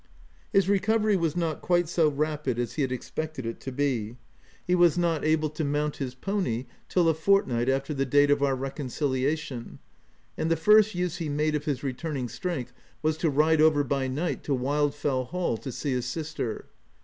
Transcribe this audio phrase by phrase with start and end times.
[0.51, 4.17] His recovery was not quite so rapid as he had expected it to be:
[4.65, 7.13] he was not able to i 2 1/2 THE TENANT mount his pony till a
[7.13, 9.77] fortnight after the date of our reconciliation;
[10.35, 14.07] and the first use he made of hi3 returning strength, was to ride over by
[14.07, 16.65] night to Wildfell Hall, to see his sister.